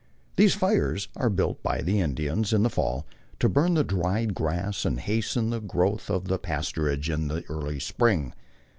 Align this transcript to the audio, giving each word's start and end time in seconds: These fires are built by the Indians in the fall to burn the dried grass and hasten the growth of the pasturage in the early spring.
These 0.35 0.55
fires 0.55 1.09
are 1.15 1.29
built 1.29 1.61
by 1.61 1.81
the 1.83 1.99
Indians 1.99 2.53
in 2.53 2.63
the 2.63 2.71
fall 2.71 3.05
to 3.39 3.47
burn 3.47 3.75
the 3.75 3.83
dried 3.83 4.33
grass 4.33 4.83
and 4.83 4.99
hasten 4.99 5.51
the 5.51 5.61
growth 5.61 6.09
of 6.09 6.27
the 6.27 6.39
pasturage 6.39 7.07
in 7.07 7.27
the 7.27 7.43
early 7.49 7.79
spring. 7.79 8.33